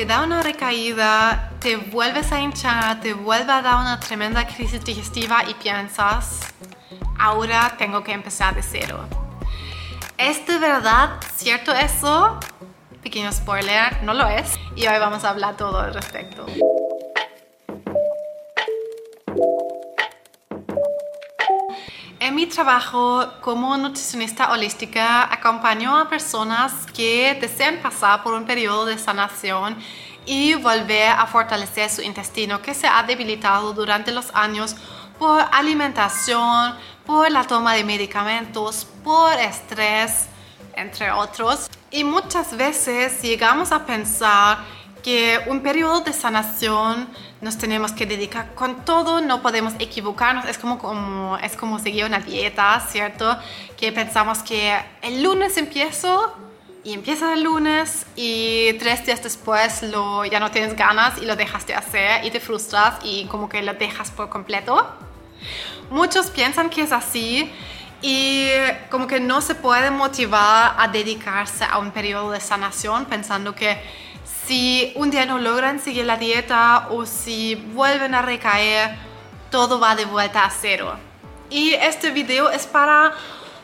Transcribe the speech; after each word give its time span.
te 0.00 0.06
da 0.06 0.22
una 0.22 0.40
recaída, 0.40 1.50
te 1.60 1.76
vuelves 1.76 2.32
a 2.32 2.40
hinchar, 2.40 3.02
te 3.02 3.12
vuelve 3.12 3.52
a 3.52 3.60
dar 3.60 3.82
una 3.82 4.00
tremenda 4.00 4.46
crisis 4.46 4.82
digestiva 4.82 5.44
y 5.46 5.52
piensas, 5.52 6.40
ahora 7.18 7.74
tengo 7.76 8.02
que 8.02 8.12
empezar 8.12 8.54
de 8.54 8.62
cero. 8.62 9.04
¿Es 10.16 10.46
de 10.46 10.56
verdad 10.56 11.20
cierto 11.36 11.72
eso? 11.72 12.40
Pequeño 13.02 13.30
spoiler, 13.30 14.02
no 14.02 14.14
lo 14.14 14.26
es. 14.26 14.58
Y 14.74 14.86
hoy 14.86 14.98
vamos 14.98 15.22
a 15.24 15.28
hablar 15.28 15.58
todo 15.58 15.78
al 15.78 15.92
respecto. 15.92 16.46
En 22.30 22.36
mi 22.36 22.46
trabajo 22.46 23.26
como 23.40 23.76
nutricionista 23.76 24.52
holística 24.52 25.34
acompaño 25.34 25.98
a 25.98 26.08
personas 26.08 26.72
que 26.94 27.36
desean 27.40 27.78
pasar 27.78 28.22
por 28.22 28.34
un 28.34 28.44
periodo 28.44 28.86
de 28.86 28.96
sanación 28.98 29.76
y 30.24 30.54
volver 30.54 31.08
a 31.10 31.26
fortalecer 31.26 31.90
su 31.90 32.02
intestino 32.02 32.62
que 32.62 32.72
se 32.72 32.86
ha 32.86 33.02
debilitado 33.02 33.72
durante 33.72 34.12
los 34.12 34.32
años 34.32 34.76
por 35.18 35.44
alimentación, 35.50 36.76
por 37.04 37.28
la 37.32 37.42
toma 37.42 37.74
de 37.74 37.82
medicamentos, 37.82 38.86
por 39.02 39.32
estrés, 39.32 40.28
entre 40.74 41.10
otros. 41.10 41.68
Y 41.90 42.04
muchas 42.04 42.56
veces 42.56 43.20
llegamos 43.22 43.72
a 43.72 43.84
pensar 43.84 44.58
que 45.02 45.40
un 45.46 45.62
periodo 45.62 46.00
de 46.00 46.12
sanación 46.12 47.08
nos 47.40 47.56
tenemos 47.58 47.92
que 47.92 48.06
dedicar 48.06 48.54
con 48.54 48.84
todo, 48.84 49.20
no 49.20 49.42
podemos 49.42 49.74
equivocarnos, 49.78 50.44
es 50.46 50.58
como, 50.58 50.78
como, 50.78 51.36
es 51.38 51.56
como 51.56 51.78
seguir 51.78 52.04
una 52.04 52.20
dieta, 52.20 52.80
¿cierto? 52.88 53.38
Que 53.76 53.92
pensamos 53.92 54.38
que 54.42 54.76
el 55.02 55.22
lunes 55.22 55.56
empiezo 55.56 56.34
y 56.82 56.94
empieza 56.94 57.34
el 57.34 57.42
lunes 57.42 58.06
y 58.16 58.72
tres 58.74 59.04
días 59.04 59.22
después 59.22 59.82
lo, 59.82 60.24
ya 60.24 60.40
no 60.40 60.50
tienes 60.50 60.74
ganas 60.76 61.20
y 61.20 61.26
lo 61.26 61.36
dejas 61.36 61.66
de 61.66 61.74
hacer 61.74 62.24
y 62.24 62.30
te 62.30 62.40
frustras 62.40 62.94
y 63.02 63.26
como 63.26 63.48
que 63.48 63.62
lo 63.62 63.74
dejas 63.74 64.10
por 64.10 64.28
completo. 64.28 64.86
Muchos 65.90 66.30
piensan 66.30 66.70
que 66.70 66.82
es 66.82 66.92
así 66.92 67.50
y 68.02 68.48
como 68.90 69.06
que 69.06 69.20
no 69.20 69.40
se 69.40 69.54
puede 69.54 69.90
motivar 69.90 70.74
a 70.78 70.88
dedicarse 70.88 71.64
a 71.64 71.78
un 71.78 71.90
periodo 71.90 72.30
de 72.30 72.40
sanación 72.40 73.04
pensando 73.04 73.54
que 73.54 73.78
si 74.50 74.92
un 74.96 75.12
día 75.12 75.26
no 75.26 75.38
logran 75.38 75.78
seguir 75.78 76.06
la 76.06 76.16
dieta 76.16 76.88
o 76.90 77.06
si 77.06 77.54
vuelven 77.54 78.16
a 78.16 78.20
recaer, 78.20 78.96
todo 79.48 79.78
va 79.78 79.94
de 79.94 80.06
vuelta 80.06 80.44
a 80.44 80.50
cero. 80.50 80.94
Y 81.50 81.74
este 81.74 82.10
video 82.10 82.50
es 82.50 82.66
para 82.66 83.12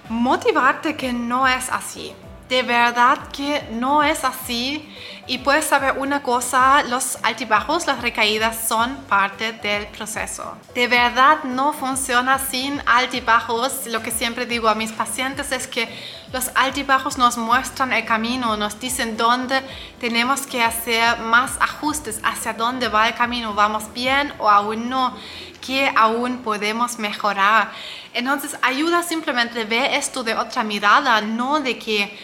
motivarte 0.09 0.95
que 0.95 1.13
no 1.13 1.49
es 1.49 1.69
así 1.71 2.15
de 2.49 2.63
verdad 2.63 3.19
que 3.33 3.69
no 3.73 4.03
es 4.03 4.25
así. 4.25 4.89
Y 5.29 5.39
puedes 5.39 5.65
saber 5.65 5.95
una 5.99 6.23
cosa, 6.23 6.85
los 6.85 7.19
altibajos, 7.25 7.87
las 7.89 8.01
recaídas 8.01 8.69
son 8.69 8.95
parte 9.09 9.53
del 9.55 9.89
proceso. 9.89 10.57
De 10.73 10.87
verdad 10.87 11.43
no 11.43 11.73
funciona 11.73 12.39
sin 12.39 12.81
altibajos. 12.87 13.87
Lo 13.87 14.03
que 14.03 14.13
siempre 14.13 14.47
digo 14.47 14.69
a 14.69 14.77
mis 14.77 14.93
pacientes 14.93 15.51
es 15.51 15.67
que 15.67 15.89
los 16.33 16.53
altibajos 16.55 17.19
nos 17.19 17.39
muestran 17.39 17.93
el 17.93 18.05
camino, 18.05 18.57
nos 18.57 18.79
dicen 18.79 19.17
dónde 19.17 19.63
tenemos 19.99 20.47
que 20.47 20.63
hacer 20.63 21.19
más 21.19 21.53
ajustes, 21.61 22.21
hacia 22.23 22.53
dónde 22.53 22.89
va 22.89 23.09
el 23.09 23.15
camino, 23.15 23.53
vamos 23.53 23.93
bien 23.93 24.33
o 24.39 24.49
aún 24.49 24.89
no, 24.89 25.17
qué 25.61 25.93
aún 25.97 26.39
podemos 26.39 27.01
mejorar. 27.01 27.73
Entonces 28.15 28.57
ayuda 28.63 29.03
simplemente 29.03 29.65
ver 29.65 29.95
esto 29.95 30.23
de 30.23 30.35
otra 30.37 30.63
mirada, 30.63 31.21
no 31.21 31.59
de 31.59 31.79
que 31.79 32.17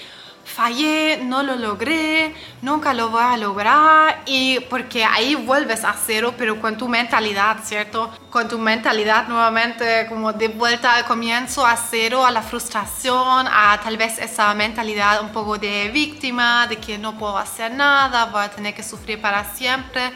fallé, 0.45 1.21
no 1.23 1.43
lo 1.43 1.57
logré, 1.57 2.35
nunca 2.63 2.95
lo 2.95 3.11
voy 3.11 3.23
a 3.23 3.37
lograr 3.37 4.23
y 4.25 4.61
porque 4.61 5.05
ahí 5.05 5.35
vuelves 5.35 5.85
a 5.85 5.95
cero, 5.95 6.33
pero 6.39 6.61
con 6.61 6.79
tu 6.79 6.89
mentalidad, 6.89 7.59
¿cierto? 7.65 8.11
Con 8.31 8.49
tu 8.49 8.59
mentalidad 8.59 9.27
nuevamente 9.27 10.07
como 10.09 10.33
de 10.33 10.49
vuelta 10.49 10.95
al 10.95 11.05
comienzo 11.05 11.67
a 11.67 11.77
cero, 11.77 12.25
a 12.25 12.31
la 12.31 12.41
frustración, 12.41 13.49
a 13.49 13.79
tal 13.83 13.97
vez 13.97 14.19
esa 14.19 14.55
mentalidad 14.55 15.21
un 15.21 15.31
poco 15.31 15.59
de 15.59 15.91
víctima, 15.93 16.67
de 16.69 16.77
que 16.77 16.97
no 16.97 17.19
puedo 17.19 17.37
hacer 17.37 17.73
nada, 17.73 18.27
voy 18.27 18.45
a 18.45 18.51
tener 18.51 18.75
que 18.75 18.85
sufrir 18.85 19.21
para 19.21 19.45
siempre. 19.55 20.13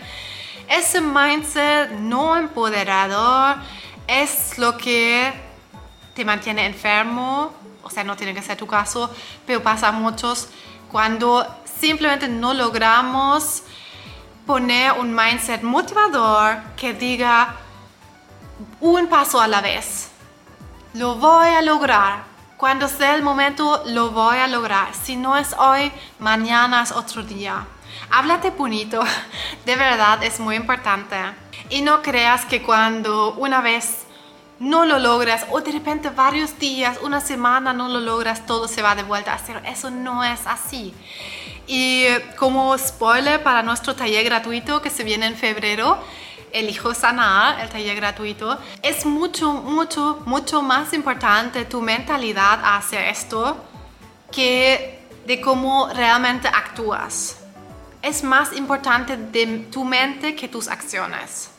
Ese 0.69 1.01
mindset 1.01 1.91
no 1.91 2.37
empoderador 2.37 3.57
es 4.07 4.57
lo 4.57 4.77
que 4.77 5.33
te 6.15 6.25
mantiene 6.25 6.65
enfermo, 6.65 7.53
o 7.83 7.91
sea, 7.91 8.05
no 8.05 8.17
tiene 8.17 8.35
que 8.35 8.43
ser 8.43 8.57
tu 8.57 8.69
caso, 8.69 9.11
pero 9.45 9.63
pasa 9.63 9.89
a 9.89 9.93
muchos 9.93 10.49
cuando 10.91 11.47
simplemente 11.81 12.29
no 12.29 12.55
logramos 12.55 13.63
poner 14.47 14.93
un 14.93 15.15
mindset 15.15 15.63
motivador 15.63 16.59
que 16.77 16.95
diga 16.95 17.57
un 18.81 19.09
paso 19.09 19.41
a 19.41 19.49
la 19.49 19.61
vez. 19.61 20.11
Lo 20.95 21.17
voy 21.17 21.49
a 21.49 21.63
lograr. 21.63 22.25
Cuando 22.57 22.89
sea 22.89 23.15
el 23.15 23.23
momento, 23.23 23.83
lo 23.87 24.11
voy 24.13 24.39
a 24.39 24.47
lograr. 24.47 24.95
Si 24.95 25.17
no 25.17 25.37
es 25.37 25.55
hoy, 25.59 25.93
mañana 26.19 26.83
es 26.83 26.93
otro 26.93 27.23
día. 27.23 27.67
Háblate 28.11 28.51
bonito. 28.51 29.03
De 29.67 29.77
verdad 29.77 30.23
es 30.23 30.41
muy 30.41 30.57
importante. 30.57 31.17
Y 31.69 31.83
no 31.83 32.01
creas 32.01 32.47
que 32.47 32.63
cuando 32.63 33.35
una 33.35 33.61
vez 33.61 34.06
no 34.59 34.87
lo 34.87 34.99
logras 34.99 35.47
o 35.51 35.61
de 35.61 35.73
repente 35.73 36.11
varios 36.11 36.59
días, 36.59 36.99
una 37.03 37.21
semana 37.21 37.73
no 37.73 37.89
lo 37.89 38.01
logras, 38.01 38.47
todo 38.47 38.69
se 38.69 38.83
va 38.83 38.95
de 38.95 39.03
vuelta 39.03 39.35
a 39.35 39.39
cero. 39.39 39.61
Eso 39.65 39.91
no 39.91 40.25
es 40.25 40.47
así. 40.47 40.95
Y 41.67 42.07
como 42.39 42.77
spoiler 42.79 43.43
para 43.43 43.63
nuestro 43.63 43.95
taller 43.95 44.25
gratuito 44.25 44.81
que 44.81 44.91
se 44.91 45.05
viene 45.05 45.27
en 45.27 45.37
febrero, 45.37 45.99
Elijo 46.53 46.95
Sanar, 46.95 47.61
el 47.61 47.69
taller 47.69 47.97
gratuito, 47.97 48.59
es 48.83 49.05
mucho, 49.05 49.53
mucho, 49.53 50.23
mucho 50.27 50.63
más 50.63 50.93
importante 50.93 51.65
tu 51.65 51.83
mentalidad 51.83 52.61
a 52.65 52.77
hacer 52.77 53.09
esto 53.09 53.57
que 54.33 55.01
de 55.27 55.41
cómo 55.41 55.89
realmente 55.89 56.49
actúas. 56.49 57.39
Es 58.01 58.23
más 58.23 58.53
importante 58.57 59.17
de 59.17 59.67
tu 59.71 59.85
mente 59.85 60.37
que 60.37 60.49
tus 60.49 60.69
acciones. 60.69 61.51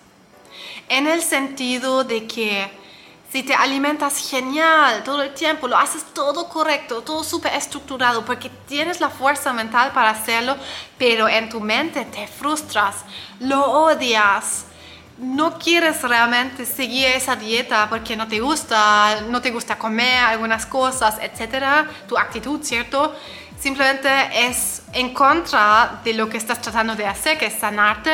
En 0.88 1.06
el 1.06 1.22
sentido 1.22 2.06
de 2.06 2.26
que 2.26 2.72
si 3.32 3.44
te 3.44 3.54
alimentas 3.54 4.30
genial 4.30 5.04
todo 5.04 5.22
el 5.22 5.34
tiempo, 5.34 5.68
lo 5.68 5.78
haces 5.78 6.04
todo 6.14 6.48
correcto, 6.48 7.02
todo 7.02 7.24
súper 7.24 7.54
estructurado, 7.54 8.24
porque 8.24 8.50
tienes 8.68 9.02
la 9.02 9.10
fuerza 9.10 9.52
mental 9.52 9.92
para 9.92 10.12
hacerlo, 10.12 10.56
pero 10.98 11.28
en 11.28 11.50
tu 11.50 11.60
mente 11.60 12.06
te 12.06 12.26
frustras, 12.28 12.96
lo 13.40 13.64
odias, 13.64 14.66
no 15.18 15.58
quieres 15.58 16.02
realmente 16.04 16.66
seguir 16.66 17.08
esa 17.08 17.36
dieta 17.36 17.88
porque 17.90 18.16
no 18.16 18.28
te 18.28 18.40
gusta, 18.40 19.22
no 19.30 19.42
te 19.42 19.52
gusta 19.52 19.78
comer 19.78 20.24
algunas 20.24 20.66
cosas, 20.66 21.18
etcétera, 21.20 21.88
tu 22.08 22.18
actitud, 22.18 22.64
¿cierto? 22.64 23.16
Simplemente 23.60 24.10
es 24.48 24.84
en 24.94 25.14
contra 25.14 26.00
de 26.04 26.14
lo 26.14 26.30
que 26.30 26.38
estás 26.38 26.62
tratando 26.62 26.96
de 26.96 27.08
hacer, 27.08 27.38
que 27.38 27.48
es 27.48 27.60
sanarte 27.60 28.14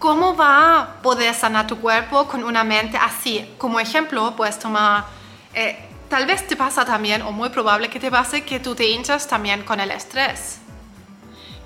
¿Cómo 0.00 0.34
va 0.34 0.80
a 0.80 1.02
poder 1.02 1.34
sanar 1.34 1.66
tu 1.66 1.78
cuerpo 1.78 2.26
con 2.26 2.42
una 2.42 2.64
mente 2.64 2.96
así? 2.96 3.46
Como 3.58 3.78
ejemplo, 3.78 4.34
puedes 4.34 4.58
tomar, 4.58 5.04
eh, 5.52 5.76
tal 6.08 6.24
vez 6.24 6.48
te 6.48 6.56
pasa 6.56 6.86
también, 6.86 7.20
o 7.20 7.32
muy 7.32 7.50
probable 7.50 7.90
que 7.90 8.00
te 8.00 8.10
pase, 8.10 8.42
que 8.42 8.58
tú 8.60 8.74
te 8.74 8.86
hinchas 8.88 9.28
también 9.28 9.62
con 9.62 9.78
el 9.78 9.90
estrés. 9.90 10.60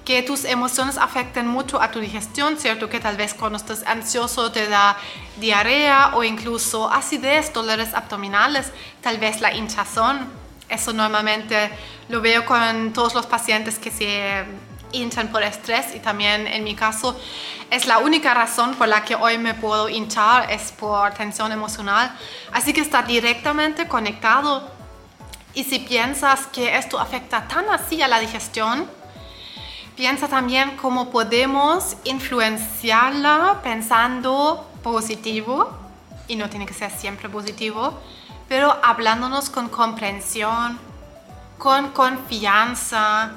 Que 0.05 0.25
tus 0.25 0.45
emociones 0.47 0.99
afecten 0.99 1.47
mucho 1.47 1.81
a 1.81 1.93
tu 1.93 2.00
digestión, 2.00 2.56
¿cierto? 2.56 2.91
Que 2.91 2.99
tal 2.99 3.17
vez 3.17 3.34
cuando 3.34 3.56
estás 3.56 3.84
ansioso 3.87 4.51
te 4.51 4.66
da 4.66 4.97
diarrea 5.37 6.11
o 6.15 6.25
incluso 6.25 6.91
acidez, 6.91 7.53
dolores 7.53 7.95
abdominales, 7.95 8.72
tal 9.01 9.19
vez 9.19 9.41
la 9.41 9.55
hinchazón. 9.55 10.27
Eso 10.69 10.93
normalmente 10.93 11.71
lo 12.09 12.21
veo 12.21 12.45
con 12.45 12.93
todos 12.93 13.15
los 13.15 13.27
pacientes 13.27 13.78
que 13.78 13.93
se 13.93 14.45
hinchan 14.94 15.28
por 15.28 15.43
estrés 15.43 15.94
y 15.94 15.99
también 16.00 16.47
en 16.47 16.65
mi 16.65 16.75
caso 16.75 17.18
es 17.71 17.86
la 17.86 17.98
única 17.98 18.34
razón 18.34 18.74
por 18.74 18.89
la 18.89 19.04
que 19.04 19.15
hoy 19.15 19.39
me 19.39 19.54
puedo 19.54 19.89
hinchar 19.89 20.51
es 20.51 20.72
por 20.72 21.13
tensión 21.15 21.53
emocional. 21.53 22.16
Así 22.53 22.72
que 22.72 22.80
está 22.80 23.03
directamente 23.03 23.89
conectado. 23.89 24.71
Y 25.54 25.65
si 25.65 25.78
piensas 25.78 26.47
que 26.47 26.77
esto 26.77 26.98
afecta 26.98 27.47
tan 27.47 27.68
así 27.71 28.03
a 28.03 28.09
la 28.09 28.18
digestión, 28.18 28.89
piensa 29.97 30.28
también 30.28 30.77
cómo 30.77 31.10
podemos 31.10 31.97
influenciarla 32.04 33.60
pensando 33.63 34.68
positivo, 34.83 35.84
y 36.28 36.36
no 36.36 36.48
tiene 36.48 36.66
que 36.66 36.74
ser 36.74 36.91
siempre 36.91 37.28
positivo, 37.28 37.98
pero 38.48 38.77
hablándonos 38.83 39.51
con 39.51 39.68
comprensión, 39.68 40.78
con 41.59 41.91
confianza, 41.91 43.33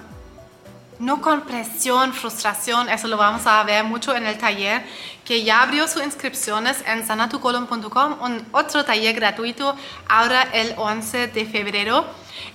no 1.00 1.22
con 1.22 1.42
presión, 1.42 2.14
frustración, 2.14 2.90
eso 2.90 3.08
lo 3.08 3.18
vamos 3.18 3.46
a 3.46 3.64
ver 3.64 3.84
mucho 3.84 4.16
en 4.16 4.26
el 4.26 4.38
taller, 4.38 4.84
que 5.24 5.44
ya 5.44 5.62
abrió 5.62 5.88
sus 5.88 6.04
inscripciones 6.04 6.84
en 6.88 7.06
sanatucolon.com, 7.06 8.18
un 8.22 8.46
otro 8.52 8.84
taller 8.84 9.14
gratuito 9.14 9.76
ahora 10.08 10.44
el 10.54 10.74
11 10.78 11.28
de 11.28 11.46
febrero. 11.46 12.06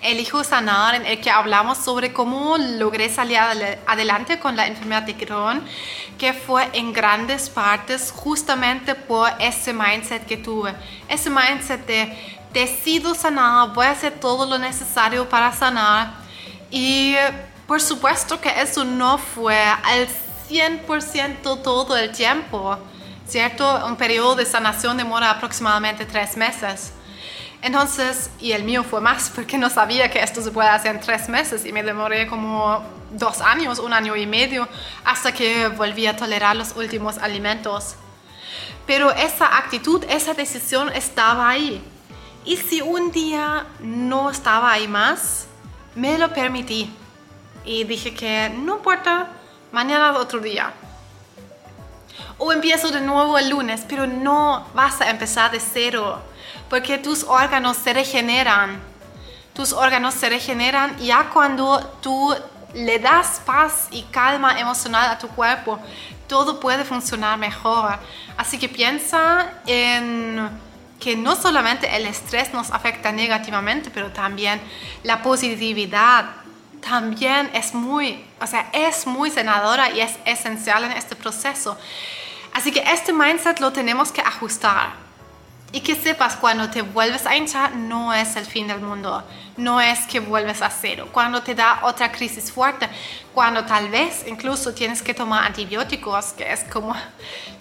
Elijo 0.00 0.44
sanar, 0.44 0.94
en 0.94 1.06
el 1.06 1.20
que 1.20 1.30
hablamos 1.30 1.78
sobre 1.78 2.12
cómo 2.12 2.56
logré 2.56 3.08
salir 3.08 3.38
adelante 3.38 4.38
con 4.38 4.56
la 4.56 4.66
enfermedad 4.66 5.02
de 5.02 5.16
Crohn, 5.16 5.62
que 6.18 6.32
fue 6.32 6.68
en 6.72 6.92
grandes 6.92 7.50
partes 7.50 8.12
justamente 8.14 8.94
por 8.94 9.30
ese 9.40 9.72
mindset 9.72 10.24
que 10.24 10.36
tuve. 10.36 10.74
Ese 11.08 11.30
mindset 11.30 11.84
de 11.86 12.16
decido 12.52 13.14
sanar, 13.14 13.72
voy 13.72 13.86
a 13.86 13.90
hacer 13.90 14.20
todo 14.20 14.46
lo 14.46 14.58
necesario 14.58 15.28
para 15.28 15.52
sanar. 15.52 16.14
Y 16.70 17.14
por 17.66 17.80
supuesto 17.80 18.40
que 18.40 18.60
eso 18.60 18.84
no 18.84 19.18
fue 19.18 19.58
al 19.58 20.08
100% 20.48 21.62
todo 21.62 21.96
el 21.96 22.12
tiempo, 22.12 22.78
¿cierto? 23.26 23.86
Un 23.86 23.96
periodo 23.96 24.34
de 24.36 24.44
sanación 24.44 24.96
demora 24.96 25.30
aproximadamente 25.30 26.04
tres 26.04 26.36
meses. 26.36 26.92
Entonces, 27.62 28.30
y 28.40 28.52
el 28.52 28.64
mío 28.64 28.82
fue 28.82 29.00
más 29.00 29.30
porque 29.32 29.56
no 29.56 29.70
sabía 29.70 30.10
que 30.10 30.20
esto 30.20 30.42
se 30.42 30.50
puede 30.50 30.68
hacer 30.68 30.96
en 30.96 31.00
tres 31.00 31.28
meses 31.28 31.64
y 31.64 31.72
me 31.72 31.82
demoré 31.82 32.26
como 32.26 32.82
dos 33.12 33.40
años, 33.40 33.78
un 33.78 33.92
año 33.92 34.16
y 34.16 34.26
medio, 34.26 34.68
hasta 35.04 35.32
que 35.32 35.68
volví 35.68 36.06
a 36.06 36.16
tolerar 36.16 36.56
los 36.56 36.74
últimos 36.76 37.18
alimentos. 37.18 37.94
Pero 38.84 39.12
esa 39.12 39.58
actitud, 39.58 40.04
esa 40.08 40.34
decisión 40.34 40.90
estaba 40.92 41.48
ahí. 41.48 41.80
Y 42.44 42.56
si 42.56 42.80
un 42.82 43.12
día 43.12 43.66
no 43.78 44.28
estaba 44.28 44.72
ahí 44.72 44.88
más, 44.88 45.46
me 45.94 46.18
lo 46.18 46.32
permití. 46.32 46.90
Y 47.64 47.84
dije 47.84 48.14
que 48.14 48.50
no 48.54 48.76
importa, 48.76 49.28
mañana 49.70 50.12
otro 50.12 50.40
día. 50.40 50.72
O 52.38 52.52
empiezo 52.52 52.90
de 52.90 53.00
nuevo 53.00 53.38
el 53.38 53.50
lunes, 53.50 53.84
pero 53.88 54.06
no 54.06 54.66
vas 54.74 55.00
a 55.00 55.10
empezar 55.10 55.50
de 55.50 55.60
cero, 55.60 56.20
porque 56.68 56.98
tus 56.98 57.24
órganos 57.24 57.76
se 57.76 57.92
regeneran. 57.92 58.80
Tus 59.54 59.72
órganos 59.72 60.14
se 60.14 60.28
regeneran 60.28 60.98
ya 60.98 61.28
cuando 61.30 61.80
tú 62.00 62.34
le 62.74 62.98
das 62.98 63.40
paz 63.44 63.88
y 63.90 64.02
calma 64.04 64.58
emocional 64.58 65.10
a 65.10 65.18
tu 65.18 65.28
cuerpo, 65.28 65.78
todo 66.26 66.58
puede 66.58 66.84
funcionar 66.84 67.38
mejor. 67.38 67.98
Así 68.36 68.58
que 68.58 68.68
piensa 68.68 69.52
en 69.66 70.48
que 70.98 71.16
no 71.16 71.36
solamente 71.36 71.94
el 71.94 72.06
estrés 72.06 72.54
nos 72.54 72.70
afecta 72.70 73.12
negativamente, 73.12 73.90
pero 73.90 74.10
también 74.10 74.60
la 75.02 75.22
positividad 75.22 76.26
también 76.82 77.48
es 77.54 77.72
muy, 77.72 78.22
o 78.40 78.46
sea, 78.46 78.68
es 78.72 79.06
muy 79.06 79.30
sanadora 79.30 79.90
y 79.90 80.00
es 80.00 80.12
esencial 80.26 80.84
en 80.84 80.92
este 80.92 81.16
proceso. 81.16 81.78
Así 82.52 82.70
que 82.70 82.80
este 82.80 83.12
mindset 83.12 83.60
lo 83.60 83.72
tenemos 83.72 84.12
que 84.12 84.20
ajustar. 84.20 85.00
Y 85.74 85.80
que 85.80 85.94
sepas, 85.94 86.36
cuando 86.36 86.68
te 86.68 86.82
vuelves 86.82 87.24
a 87.24 87.34
hinchar, 87.34 87.74
no 87.74 88.12
es 88.12 88.36
el 88.36 88.44
fin 88.44 88.68
del 88.68 88.80
mundo. 88.80 89.24
No 89.56 89.80
es 89.80 90.00
que 90.00 90.20
vuelves 90.20 90.60
a 90.60 90.68
cero. 90.68 91.08
Cuando 91.10 91.42
te 91.42 91.54
da 91.54 91.80
otra 91.84 92.12
crisis 92.12 92.52
fuerte, 92.52 92.86
cuando 93.32 93.64
tal 93.64 93.88
vez 93.88 94.26
incluso 94.26 94.74
tienes 94.74 95.00
que 95.00 95.14
tomar 95.14 95.46
antibióticos, 95.46 96.34
que 96.34 96.52
es 96.52 96.64
como 96.64 96.94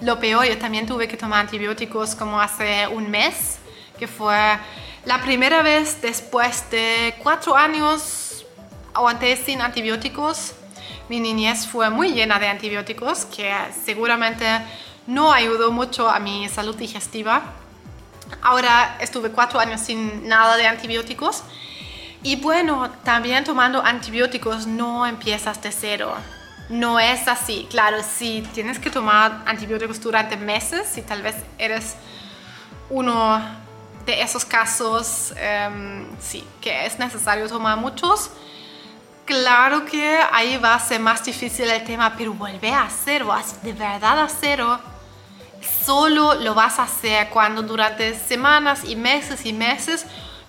lo 0.02 0.20
peor. 0.20 0.46
Yo 0.46 0.58
también 0.58 0.86
tuve 0.86 1.08
que 1.08 1.16
tomar 1.16 1.40
antibióticos 1.40 2.14
como 2.14 2.42
hace 2.42 2.86
un 2.88 3.10
mes, 3.10 3.60
que 3.98 4.10
fue 4.10 4.58
la 5.06 5.22
primera 5.22 5.62
vez 5.62 6.02
después 6.02 6.70
de 6.70 7.16
cuatro 7.24 7.56
años 7.56 8.31
aguanté 8.94 9.36
sin 9.36 9.62
antibióticos. 9.62 10.54
Mi 11.10 11.20
niñez 11.20 11.68
fue 11.68 11.90
muy 11.90 12.14
llena 12.14 12.40
de 12.40 12.48
antibióticos, 12.48 13.26
que 13.26 13.54
seguramente 13.86 14.46
no 15.08 15.34
ayudó 15.34 15.72
mucho 15.72 16.10
a 16.10 16.20
mi 16.20 16.48
salud 16.48 16.76
digestiva 16.76 17.44
Ahora 18.42 18.98
estuve 19.00 19.32
cuatro 19.32 19.60
años 19.60 19.82
sin 19.82 20.28
nada 20.28 20.58
de 20.58 20.68
antibióticos. 20.68 21.44
Y 22.24 22.36
bueno, 22.36 22.90
también 23.04 23.44
tomando 23.44 23.84
antibióticos 23.84 24.68
no 24.68 25.06
empiezas 25.06 25.62
de 25.62 25.72
cero. 25.72 26.14
No 26.70 27.00
es 27.00 27.28
así. 27.28 27.68
Claro, 27.70 27.98
si 28.04 28.42
tienes 28.54 28.80
que 28.80 28.90
tomar 28.90 29.44
antibióticos 29.46 30.00
durante 30.00 30.38
meses, 30.38 30.88
si 30.88 31.02
tal 31.02 31.22
vez 31.22 31.36
eres 31.58 31.96
uno 32.90 33.42
de 34.06 34.22
esos 34.22 34.46
casos, 34.46 35.34
em, 35.38 36.06
sí, 36.20 36.44
que 36.62 36.86
es 36.86 36.98
necesario 36.98 37.48
tomar 37.48 37.78
muchos, 37.78 38.32
claro 39.26 39.86
que 39.86 40.20
ahí 40.32 40.58
va 40.58 40.76
a 40.76 40.80
ser 40.80 41.00
más 41.00 41.24
difícil 41.24 41.70
el 41.70 41.84
tema, 41.84 42.14
pero 42.18 42.34
vuelve 42.34 42.74
a 42.74 42.88
cero, 42.90 43.34
de 43.64 43.74
verdad 43.74 44.20
a 44.20 44.30
cero 44.30 44.80
solo 45.86 46.36
lo 46.36 46.54
vas 46.54 46.80
a 46.80 46.84
hacer 46.84 47.30
cuando 47.30 47.62
durante 47.62 48.18
semanas 48.18 48.82
y 48.86 48.96
meses 48.96 49.46
y 49.46 49.54
meses 49.54 50.06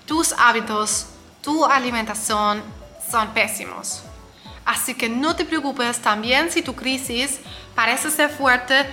tus 0.07 0.35
hábitos, 0.39 1.07
tu 1.43 1.65
alimentación 1.65 2.63
son 3.11 3.29
pésimos. 3.29 4.03
Así 4.65 4.95
que 4.95 5.09
no 5.09 5.35
te 5.35 5.45
preocupes 5.45 5.99
también 5.99 6.51
si 6.51 6.63
tu 6.63 6.75
crisis 6.75 7.41
parece 7.75 8.11
ser 8.11 8.31
fuerte, 8.31 8.87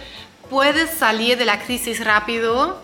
puedes 0.50 0.98
salir 0.98 1.38
de 1.38 1.46
la 1.46 1.60
crisis 1.60 2.04
rápido 2.04 2.82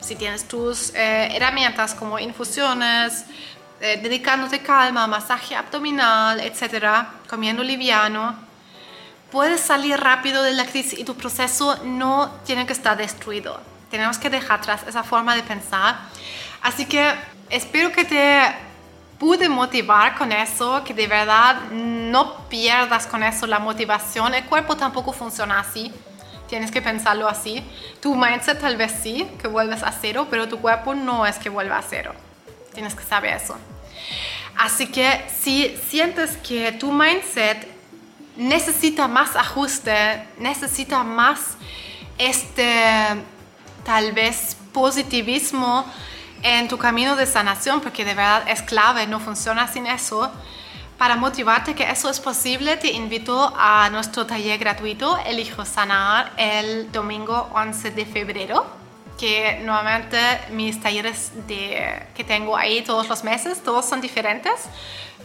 si 0.00 0.16
tienes 0.16 0.48
tus 0.48 0.94
eh, 0.94 1.28
herramientas 1.36 1.94
como 1.94 2.18
infusiones, 2.18 3.24
eh, 3.80 4.00
dedicándote 4.02 4.60
calma, 4.60 5.06
masaje 5.06 5.56
abdominal, 5.56 6.40
etcétera, 6.40 7.14
comiendo 7.28 7.62
liviano 7.62 8.50
puedes 9.30 9.60
salir 9.60 9.98
rápido 9.98 10.42
de 10.42 10.52
la 10.52 10.66
crisis 10.66 10.98
y 10.98 11.04
tu 11.04 11.14
proceso 11.14 11.76
no 11.84 12.30
tiene 12.44 12.66
que 12.66 12.72
estar 12.72 12.96
destruido. 12.96 13.60
Tenemos 13.90 14.18
que 14.18 14.30
dejar 14.30 14.60
atrás 14.60 14.82
esa 14.86 15.02
forma 15.02 15.34
de 15.34 15.42
pensar. 15.42 15.96
Así 16.62 16.84
que 16.84 17.12
espero 17.48 17.92
que 17.92 18.04
te 18.04 18.42
pude 19.18 19.48
motivar 19.48 20.16
con 20.16 20.32
eso, 20.32 20.82
que 20.84 20.94
de 20.94 21.06
verdad 21.06 21.56
no 21.70 22.48
pierdas 22.48 23.06
con 23.06 23.22
eso 23.22 23.46
la 23.46 23.58
motivación. 23.58 24.34
El 24.34 24.44
cuerpo 24.44 24.76
tampoco 24.76 25.12
funciona 25.12 25.60
así. 25.60 25.92
Tienes 26.48 26.70
que 26.70 26.82
pensarlo 26.82 27.28
así. 27.28 27.62
Tu 28.00 28.14
mindset 28.14 28.60
tal 28.60 28.76
vez 28.76 28.92
sí, 29.02 29.28
que 29.40 29.46
vuelves 29.46 29.82
a 29.82 29.92
cero, 29.92 30.26
pero 30.30 30.48
tu 30.48 30.60
cuerpo 30.60 30.94
no 30.94 31.26
es 31.26 31.38
que 31.38 31.48
vuelva 31.48 31.78
a 31.78 31.82
cero. 31.82 32.12
Tienes 32.74 32.94
que 32.94 33.04
saber 33.04 33.36
eso. 33.36 33.56
Así 34.56 34.86
que 34.88 35.24
si 35.40 35.74
sientes 35.88 36.36
que 36.36 36.72
tu 36.72 36.92
mindset 36.92 37.66
necesita 38.36 39.08
más 39.08 39.36
ajuste, 39.36 40.26
necesita 40.38 41.02
más 41.02 41.56
este 42.18 42.74
tal 43.84 44.12
vez 44.12 44.56
positivismo 44.72 45.84
en 46.42 46.68
tu 46.68 46.78
camino 46.78 47.16
de 47.16 47.26
sanación, 47.26 47.80
porque 47.80 48.04
de 48.04 48.14
verdad 48.14 48.48
es 48.48 48.62
clave, 48.62 49.06
no 49.06 49.20
funciona 49.20 49.66
sin 49.68 49.86
eso. 49.86 50.30
Para 50.98 51.16
motivarte 51.16 51.74
que 51.74 51.90
eso 51.90 52.10
es 52.10 52.20
posible, 52.20 52.76
te 52.76 52.92
invito 52.92 53.54
a 53.56 53.88
nuestro 53.90 54.26
taller 54.26 54.58
gratuito 54.58 55.16
Elijo 55.24 55.64
Sanar 55.64 56.32
el 56.36 56.92
domingo 56.92 57.48
11 57.54 57.90
de 57.92 58.04
febrero 58.04 58.79
que 59.20 59.60
nuevamente 59.62 60.18
mis 60.50 60.80
talleres 60.80 61.30
que 61.46 62.24
tengo 62.26 62.56
ahí 62.56 62.80
todos 62.80 63.06
los 63.06 63.22
meses, 63.22 63.62
todos 63.62 63.84
son 63.84 64.00
diferentes, 64.00 64.54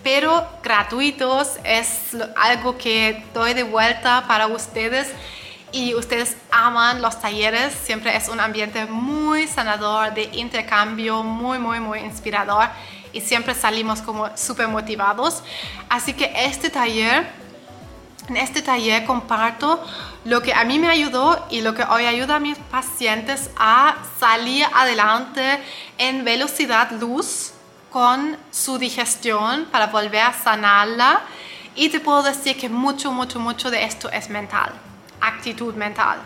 pero 0.04 0.46
gratuitos, 0.62 1.54
es 1.64 2.10
algo 2.36 2.78
que 2.78 3.24
doy 3.34 3.54
de 3.54 3.64
vuelta 3.64 4.26
para 4.28 4.48
ustedes 4.48 5.08
y 5.72 5.94
ustedes 5.96 6.36
aman 6.52 7.02
los 7.02 7.22
talleres, 7.22 7.74
siempre 7.74 8.16
es 8.18 8.28
un 8.28 8.42
ambiente 8.42 8.86
muy 8.86 9.48
sanador, 9.48 10.14
de 10.14 10.24
intercambio, 10.34 11.24
muy, 11.24 11.58
muy, 11.58 11.80
muy 11.80 12.00
inspirador 12.00 12.68
y 13.14 13.22
siempre 13.22 13.56
salimos 13.56 14.02
como 14.02 14.36
súper 14.36 14.68
motivados. 14.68 15.42
Así 15.88 16.12
que 16.12 16.34
este 16.36 16.70
taller 16.70 17.26
en 18.30 18.38
este 18.38 18.62
taller 18.62 19.06
comparto 19.06 19.84
lo 20.24 20.42
que 20.42 20.54
a 20.54 20.64
mí 20.64 20.80
me 20.80 20.90
ayudó 20.90 21.46
y 21.50 21.62
lo 21.62 21.74
que 21.74 21.84
hoy 21.84 22.06
ayuda 22.06 22.38
a 22.38 22.40
mis 22.40 22.58
pacientes 22.58 23.50
a 23.58 23.96
salir 24.20 24.66
adelante 24.74 25.62
en 25.98 26.24
velocidad 26.24 26.92
luz 26.92 27.52
con 27.92 28.38
su 28.52 28.78
digestión 28.78 29.66
para 29.72 29.88
volver 29.88 30.22
a 30.22 30.34
sanarla. 30.34 31.22
Y 31.76 31.90
te 31.90 32.00
puedo 32.00 32.24
decir 32.24 32.58
que 32.58 32.70
mucho, 32.70 33.12
mucho, 33.12 33.40
mucho 33.40 33.70
de 33.70 33.84
esto 33.84 34.10
es 34.10 34.30
mental, 34.30 34.72
actitud 35.22 35.76
mental. 35.76 36.20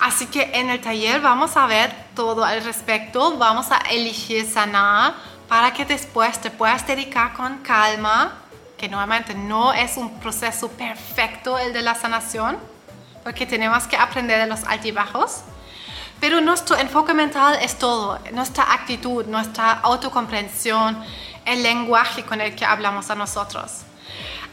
Así 0.00 0.26
que 0.26 0.50
en 0.54 0.70
el 0.70 0.80
taller 0.80 1.20
vamos 1.20 1.56
a 1.56 1.66
ver 1.66 1.94
todo 2.14 2.44
al 2.44 2.62
respecto, 2.64 3.36
vamos 3.36 3.70
a 3.70 3.78
elegir 3.90 4.44
sanar 4.46 5.14
para 5.48 5.72
que 5.72 5.84
después 5.84 6.40
te 6.40 6.50
puedas 6.50 6.86
dedicar 6.86 7.32
con 7.32 7.58
calma 7.58 8.32
que 8.80 8.88
nuevamente 8.88 9.34
no 9.34 9.74
es 9.74 9.98
un 9.98 10.18
proceso 10.20 10.70
perfecto 10.70 11.58
el 11.58 11.74
de 11.74 11.82
la 11.82 11.94
sanación, 11.94 12.56
porque 13.22 13.44
tenemos 13.44 13.84
que 13.84 13.94
aprender 13.94 14.40
de 14.40 14.46
los 14.46 14.64
altibajos, 14.64 15.42
pero 16.18 16.40
nuestro 16.40 16.78
enfoque 16.78 17.12
mental 17.12 17.58
es 17.60 17.76
todo, 17.76 18.18
nuestra 18.32 18.72
actitud, 18.72 19.26
nuestra 19.26 19.72
autocomprensión, 19.72 20.98
el 21.44 21.62
lenguaje 21.62 22.24
con 22.24 22.40
el 22.40 22.56
que 22.56 22.64
hablamos 22.64 23.10
a 23.10 23.14
nosotros. 23.14 23.82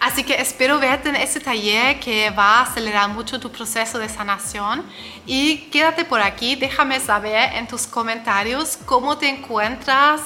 Así 0.01 0.25
que 0.25 0.35
espero 0.41 0.77
verte 0.77 1.07
en 1.07 1.15
este 1.15 1.39
taller 1.39 1.97
que 2.01 2.29
va 2.31 2.59
a 2.59 2.61
acelerar 2.63 3.07
mucho 3.07 3.39
tu 3.39 3.49
proceso 3.49 3.97
de 3.97 4.09
sanación 4.09 4.83
y 5.25 5.69
quédate 5.71 6.03
por 6.03 6.21
aquí, 6.21 6.57
déjame 6.57 6.99
saber 6.99 7.53
en 7.53 7.65
tus 7.65 7.87
comentarios 7.87 8.77
cómo 8.85 9.17
te 9.17 9.29
encuentras, 9.29 10.19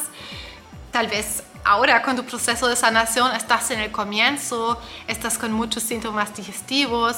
tal 0.91 1.05
vez 1.05 1.43
ahora 1.63 2.01
con 2.01 2.15
tu 2.15 2.23
proceso 2.23 2.67
de 2.67 2.75
sanación 2.75 3.33
estás 3.35 3.71
en 3.71 3.79
el 3.79 3.91
comienzo, 3.91 4.79
estás 5.07 5.37
con 5.37 5.51
muchos 5.51 5.83
síntomas 5.83 6.35
digestivos 6.35 7.17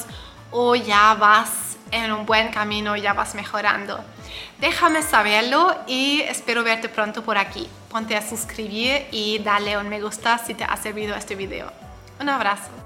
o 0.51 0.75
ya 0.75 1.13
vas 1.15 1.77
en 1.91 2.11
un 2.11 2.25
buen 2.25 2.51
camino, 2.51 2.95
ya 2.95 3.13
vas 3.13 3.35
mejorando. 3.35 4.03
Déjame 4.59 5.01
saberlo 5.01 5.75
y 5.87 6.21
espero 6.21 6.63
verte 6.63 6.89
pronto 6.89 7.23
por 7.23 7.37
aquí. 7.37 7.67
Ponte 7.89 8.15
a 8.15 8.27
suscribir 8.27 9.05
y 9.11 9.39
dale 9.39 9.77
un 9.77 9.89
me 9.89 10.01
gusta 10.01 10.37
si 10.37 10.53
te 10.53 10.63
ha 10.63 10.75
servido 10.77 11.15
este 11.15 11.35
video. 11.35 11.71
Un 12.19 12.29
abrazo. 12.29 12.82